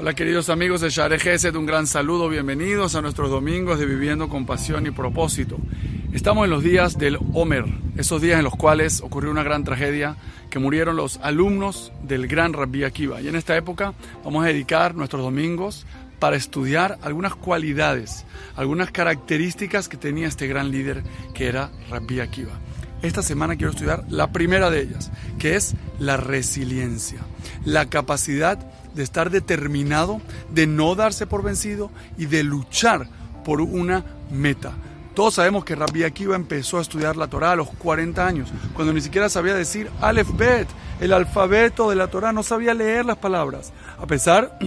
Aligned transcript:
Hola 0.00 0.14
queridos 0.14 0.48
amigos 0.48 0.80
de 0.80 0.88
Share 0.88 1.20
Gesed, 1.20 1.54
un 1.56 1.66
gran 1.66 1.86
saludo, 1.86 2.30
bienvenidos 2.30 2.94
a 2.94 3.02
nuestros 3.02 3.28
domingos 3.28 3.78
de 3.78 3.84
Viviendo 3.84 4.30
con 4.30 4.46
Pasión 4.46 4.86
y 4.86 4.92
Propósito. 4.92 5.58
Estamos 6.14 6.46
en 6.46 6.50
los 6.50 6.62
días 6.62 6.96
del 6.96 7.18
Omer, 7.34 7.66
esos 7.98 8.22
días 8.22 8.38
en 8.38 8.44
los 8.44 8.56
cuales 8.56 9.02
ocurrió 9.02 9.30
una 9.30 9.42
gran 9.42 9.62
tragedia, 9.62 10.16
que 10.48 10.58
murieron 10.58 10.96
los 10.96 11.18
alumnos 11.18 11.92
del 12.02 12.28
gran 12.28 12.54
Rabbi 12.54 12.84
Akiva. 12.84 13.20
Y 13.20 13.28
en 13.28 13.36
esta 13.36 13.54
época 13.58 13.92
vamos 14.24 14.42
a 14.42 14.48
dedicar 14.48 14.94
nuestros 14.94 15.20
domingos 15.20 15.84
para 16.18 16.34
estudiar 16.34 16.98
algunas 17.02 17.34
cualidades, 17.34 18.24
algunas 18.56 18.90
características 18.92 19.90
que 19.90 19.98
tenía 19.98 20.28
este 20.28 20.46
gran 20.46 20.70
líder 20.70 21.02
que 21.34 21.46
era 21.46 21.70
Rabbi 21.90 22.20
Akiva. 22.20 22.58
Esta 23.02 23.22
semana 23.22 23.56
quiero 23.56 23.72
estudiar 23.72 24.04
la 24.08 24.30
primera 24.30 24.70
de 24.70 24.82
ellas, 24.82 25.10
que 25.38 25.56
es 25.56 25.74
la 25.98 26.18
resiliencia, 26.18 27.20
la 27.64 27.86
capacidad 27.86 28.58
de 28.94 29.02
estar 29.02 29.30
determinado, 29.30 30.20
de 30.50 30.66
no 30.66 30.94
darse 30.94 31.26
por 31.26 31.42
vencido 31.42 31.90
y 32.18 32.26
de 32.26 32.42
luchar 32.42 33.08
por 33.44 33.62
una 33.62 34.04
meta. 34.30 34.72
Todos 35.14 35.34
sabemos 35.34 35.64
que 35.64 35.74
Rabbi 35.74 36.04
Akiva 36.04 36.36
empezó 36.36 36.78
a 36.78 36.82
estudiar 36.82 37.16
la 37.16 37.28
Torah 37.28 37.52
a 37.52 37.56
los 37.56 37.70
40 37.70 38.26
años, 38.26 38.52
cuando 38.74 38.92
ni 38.92 39.00
siquiera 39.00 39.28
sabía 39.28 39.54
decir 39.54 39.90
Aleph 40.00 40.36
Bet, 40.36 40.68
el 41.00 41.12
alfabeto 41.12 41.88
de 41.88 41.96
la 41.96 42.08
Torah, 42.08 42.32
no 42.32 42.42
sabía 42.42 42.74
leer 42.74 43.06
las 43.06 43.16
palabras. 43.16 43.72
A 43.98 44.06
pesar 44.06 44.58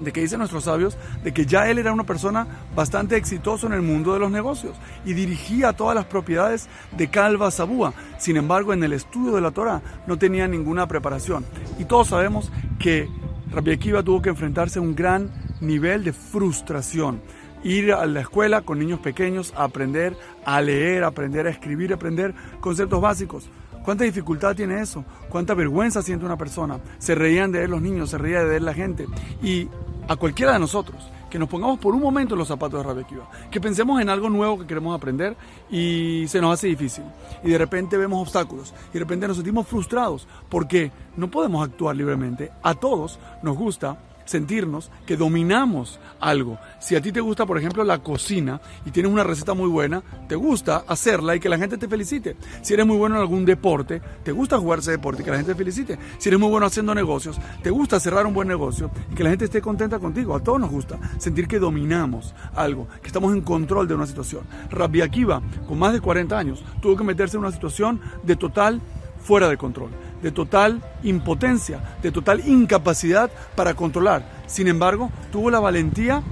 de 0.00 0.12
que 0.12 0.20
dicen 0.20 0.38
nuestros 0.38 0.64
sabios, 0.64 0.96
de 1.24 1.32
que 1.32 1.46
ya 1.46 1.68
él 1.68 1.78
era 1.78 1.92
una 1.92 2.04
persona 2.04 2.46
bastante 2.74 3.16
exitoso 3.16 3.66
en 3.66 3.72
el 3.72 3.82
mundo 3.82 4.12
de 4.12 4.20
los 4.20 4.30
negocios 4.30 4.76
y 5.04 5.12
dirigía 5.12 5.72
todas 5.72 5.94
las 5.94 6.06
propiedades 6.06 6.68
de 6.96 7.08
Calva 7.08 7.50
Sabúa. 7.50 7.94
Sin 8.18 8.36
embargo, 8.36 8.72
en 8.72 8.84
el 8.84 8.92
estudio 8.92 9.34
de 9.34 9.40
la 9.40 9.50
Torah 9.50 9.82
no 10.06 10.18
tenía 10.18 10.46
ninguna 10.46 10.86
preparación. 10.86 11.44
Y 11.78 11.84
todos 11.84 12.08
sabemos 12.08 12.50
que 12.78 13.08
Rabbi 13.50 13.72
Akiva 13.72 14.02
tuvo 14.02 14.22
que 14.22 14.28
enfrentarse 14.28 14.78
a 14.78 14.82
un 14.82 14.94
gran 14.94 15.30
nivel 15.60 16.04
de 16.04 16.12
frustración. 16.12 17.20
Ir 17.64 17.92
a 17.92 18.06
la 18.06 18.20
escuela 18.20 18.62
con 18.62 18.78
niños 18.78 19.00
pequeños 19.00 19.52
a 19.56 19.64
aprender 19.64 20.16
a 20.44 20.60
leer, 20.60 21.02
aprender 21.02 21.46
a 21.46 21.50
escribir, 21.50 21.92
aprender 21.92 22.34
conceptos 22.60 23.00
básicos. 23.00 23.48
¿Cuánta 23.84 24.04
dificultad 24.04 24.54
tiene 24.54 24.80
eso? 24.82 25.04
¿Cuánta 25.30 25.54
vergüenza 25.54 26.02
siente 26.02 26.26
una 26.26 26.36
persona? 26.36 26.78
Se 26.98 27.14
reían 27.14 27.52
de 27.52 27.64
él 27.64 27.70
los 27.70 27.80
niños, 27.80 28.10
se 28.10 28.18
reía 28.18 28.44
de 28.44 28.58
él 28.58 28.64
la 28.66 28.74
gente. 28.74 29.06
Y 29.42 29.68
a 30.08 30.16
cualquiera 30.16 30.54
de 30.54 30.58
nosotros, 30.58 30.96
que 31.28 31.38
nos 31.38 31.48
pongamos 31.48 31.78
por 31.78 31.94
un 31.94 32.00
momento 32.00 32.34
en 32.34 32.38
los 32.38 32.48
zapatos 32.48 32.80
de 32.80 32.88
Rabbi 32.88 33.02
Akiva, 33.02 33.28
que 33.50 33.60
pensemos 33.60 34.00
en 34.00 34.08
algo 34.08 34.30
nuevo 34.30 34.58
que 34.58 34.66
queremos 34.66 34.96
aprender 34.96 35.36
y 35.70 36.24
se 36.28 36.40
nos 36.40 36.54
hace 36.54 36.66
difícil. 36.68 37.04
Y 37.44 37.50
de 37.50 37.58
repente 37.58 37.98
vemos 37.98 38.20
obstáculos 38.22 38.72
y 38.90 38.94
de 38.94 39.00
repente 39.00 39.28
nos 39.28 39.36
sentimos 39.36 39.66
frustrados 39.66 40.26
porque 40.48 40.90
no 41.16 41.30
podemos 41.30 41.62
actuar 41.62 41.94
libremente. 41.94 42.50
A 42.62 42.74
todos 42.74 43.18
nos 43.42 43.56
gusta 43.56 43.98
sentirnos 44.28 44.90
que 45.06 45.16
dominamos 45.16 45.98
algo. 46.20 46.58
Si 46.80 46.94
a 46.94 47.00
ti 47.00 47.12
te 47.12 47.20
gusta, 47.20 47.46
por 47.46 47.56
ejemplo, 47.56 47.82
la 47.82 47.98
cocina 47.98 48.60
y 48.84 48.90
tienes 48.90 49.10
una 49.10 49.24
receta 49.24 49.54
muy 49.54 49.68
buena, 49.68 50.02
te 50.28 50.36
gusta 50.36 50.84
hacerla 50.86 51.34
y 51.34 51.40
que 51.40 51.48
la 51.48 51.56
gente 51.56 51.78
te 51.78 51.88
felicite. 51.88 52.36
Si 52.60 52.74
eres 52.74 52.86
muy 52.86 52.98
bueno 52.98 53.16
en 53.16 53.22
algún 53.22 53.46
deporte, 53.46 54.02
te 54.22 54.32
gusta 54.32 54.58
jugar 54.58 54.80
ese 54.80 54.90
deporte 54.90 55.22
y 55.22 55.24
que 55.24 55.30
la 55.30 55.38
gente 55.38 55.52
te 55.52 55.58
felicite. 55.58 55.98
Si 56.18 56.28
eres 56.28 56.38
muy 56.38 56.50
bueno 56.50 56.66
haciendo 56.66 56.94
negocios, 56.94 57.38
te 57.62 57.70
gusta 57.70 57.98
cerrar 57.98 58.26
un 58.26 58.34
buen 58.34 58.48
negocio 58.48 58.90
y 59.10 59.14
que 59.14 59.24
la 59.24 59.30
gente 59.30 59.46
esté 59.46 59.62
contenta 59.62 59.98
contigo. 59.98 60.36
A 60.36 60.42
todos 60.42 60.60
nos 60.60 60.70
gusta 60.70 60.98
sentir 61.18 61.48
que 61.48 61.58
dominamos 61.58 62.34
algo, 62.54 62.86
que 63.00 63.06
estamos 63.06 63.32
en 63.34 63.40
control 63.40 63.88
de 63.88 63.94
una 63.94 64.06
situación. 64.06 64.42
Rabbi 64.70 65.00
Akiva, 65.00 65.40
con 65.66 65.78
más 65.78 65.94
de 65.94 66.02
40 66.02 66.38
años, 66.38 66.62
tuvo 66.82 66.96
que 66.96 67.04
meterse 67.04 67.36
en 67.38 67.44
una 67.44 67.52
situación 67.52 67.98
de 68.22 68.36
total 68.36 68.82
fuera 69.22 69.48
de 69.48 69.56
control 69.56 69.90
de 70.22 70.32
total 70.32 70.82
impotencia, 71.02 71.80
de 72.02 72.12
total 72.12 72.46
incapacidad 72.46 73.30
para 73.54 73.74
controlar. 73.74 74.22
Sin 74.46 74.68
embargo, 74.68 75.10
tuvo 75.30 75.50
la 75.50 75.60
valentía 75.60 76.22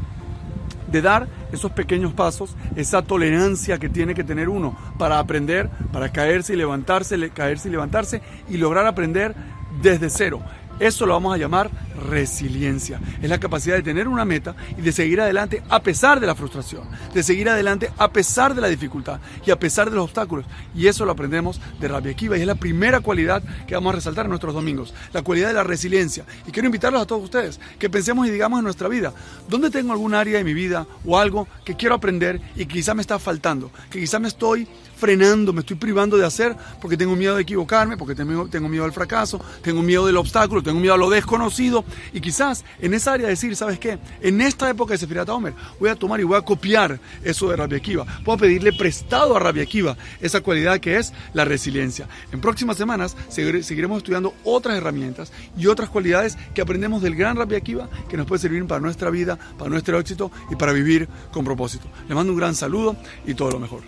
de 0.90 1.02
dar 1.02 1.28
esos 1.52 1.72
pequeños 1.72 2.12
pasos, 2.12 2.56
esa 2.76 3.02
tolerancia 3.02 3.78
que 3.78 3.88
tiene 3.88 4.14
que 4.14 4.24
tener 4.24 4.48
uno 4.48 4.76
para 4.98 5.18
aprender, 5.18 5.68
para 5.92 6.10
caerse 6.10 6.54
y 6.54 6.56
levantarse, 6.56 7.30
caerse 7.30 7.68
y 7.68 7.72
levantarse 7.72 8.22
y 8.48 8.56
lograr 8.56 8.86
aprender 8.86 9.34
desde 9.82 10.10
cero. 10.10 10.40
Eso 10.78 11.06
lo 11.06 11.14
vamos 11.14 11.34
a 11.34 11.38
llamar 11.38 11.70
resiliencia. 11.96 13.00
Es 13.20 13.28
la 13.28 13.40
capacidad 13.40 13.76
de 13.76 13.82
tener 13.82 14.08
una 14.08 14.24
meta 14.24 14.54
y 14.76 14.82
de 14.82 14.92
seguir 14.92 15.20
adelante 15.20 15.62
a 15.68 15.82
pesar 15.82 16.20
de 16.20 16.26
la 16.26 16.34
frustración, 16.34 16.84
de 17.12 17.22
seguir 17.22 17.48
adelante 17.48 17.90
a 17.98 18.12
pesar 18.12 18.54
de 18.54 18.60
la 18.60 18.68
dificultad 18.68 19.20
y 19.44 19.50
a 19.50 19.58
pesar 19.58 19.90
de 19.90 19.96
los 19.96 20.04
obstáculos. 20.04 20.46
Y 20.74 20.86
eso 20.86 21.04
lo 21.04 21.12
aprendemos 21.12 21.60
de 21.80 21.88
Rabbi 21.88 22.10
Akiva 22.10 22.36
y 22.36 22.42
es 22.42 22.46
la 22.46 22.54
primera 22.54 23.00
cualidad 23.00 23.42
que 23.66 23.74
vamos 23.74 23.92
a 23.92 23.96
resaltar 23.96 24.26
en 24.26 24.30
nuestros 24.30 24.54
domingos, 24.54 24.94
la 25.12 25.22
cualidad 25.22 25.48
de 25.48 25.54
la 25.54 25.64
resiliencia. 25.64 26.24
Y 26.46 26.52
quiero 26.52 26.66
invitarlos 26.66 27.02
a 27.02 27.06
todos 27.06 27.24
ustedes 27.24 27.60
que 27.78 27.90
pensemos 27.90 28.26
y 28.26 28.30
digamos 28.30 28.58
en 28.58 28.64
nuestra 28.64 28.88
vida, 28.88 29.12
¿dónde 29.48 29.70
tengo 29.70 29.92
algún 29.92 30.14
área 30.14 30.38
de 30.38 30.44
mi 30.44 30.54
vida 30.54 30.86
o 31.04 31.18
algo 31.18 31.48
que 31.64 31.76
quiero 31.76 31.94
aprender 31.94 32.40
y 32.54 32.66
quizá 32.66 32.94
me 32.94 33.00
está 33.00 33.18
faltando, 33.18 33.70
que 33.90 34.00
quizá 34.00 34.18
me 34.18 34.28
estoy 34.28 34.68
frenando, 34.96 35.52
me 35.52 35.60
estoy 35.60 35.76
privando 35.76 36.16
de 36.16 36.24
hacer 36.24 36.56
porque 36.80 36.96
tengo 36.96 37.14
miedo 37.14 37.36
de 37.36 37.42
equivocarme, 37.42 37.96
porque 37.96 38.14
tengo, 38.14 38.48
tengo 38.48 38.68
miedo 38.68 38.84
al 38.84 38.92
fracaso, 38.92 39.40
tengo 39.62 39.82
miedo 39.82 40.06
del 40.06 40.16
obstáculo, 40.16 40.62
tengo 40.62 40.80
miedo 40.80 40.94
a 40.94 40.98
lo 40.98 41.10
desconocido 41.10 41.84
y 42.12 42.20
quizás 42.20 42.64
en 42.80 42.94
esa 42.94 43.14
área 43.14 43.28
decir, 43.28 43.54
¿sabes 43.56 43.78
qué? 43.78 43.98
En 44.20 44.40
esta 44.40 44.68
época 44.68 44.94
de 44.94 44.98
Sefirat 44.98 45.28
Omer 45.28 45.54
voy 45.78 45.90
a 45.90 45.96
tomar 45.96 46.20
y 46.20 46.24
voy 46.24 46.36
a 46.36 46.42
copiar 46.42 46.98
eso 47.24 47.48
de 47.48 47.56
Rabia 47.56 47.78
Akiva, 47.78 48.06
voy 48.24 48.34
a 48.34 48.38
pedirle 48.38 48.72
prestado 48.72 49.36
a 49.36 49.40
Rabia 49.40 49.62
Akiva 49.62 49.96
esa 50.20 50.40
cualidad 50.40 50.80
que 50.80 50.98
es 50.98 51.12
la 51.32 51.44
resiliencia. 51.44 52.08
En 52.32 52.40
próximas 52.40 52.76
semanas 52.76 53.16
seguiremos 53.28 53.98
estudiando 53.98 54.34
otras 54.44 54.76
herramientas 54.76 55.32
y 55.56 55.66
otras 55.66 55.88
cualidades 55.88 56.36
que 56.54 56.60
aprendemos 56.60 57.02
del 57.02 57.16
gran 57.16 57.36
Rabia 57.36 57.58
Akiva 57.58 57.88
que 58.08 58.16
nos 58.16 58.26
puede 58.26 58.40
servir 58.40 58.66
para 58.66 58.80
nuestra 58.80 59.10
vida, 59.10 59.38
para 59.58 59.70
nuestro 59.70 59.98
éxito 59.98 60.30
y 60.50 60.56
para 60.56 60.72
vivir 60.72 61.08
con 61.32 61.44
propósito. 61.44 61.86
Le 62.08 62.14
mando 62.14 62.32
un 62.32 62.38
gran 62.38 62.54
saludo 62.54 62.96
y 63.26 63.34
todo 63.34 63.50
lo 63.50 63.58
mejor. 63.58 63.82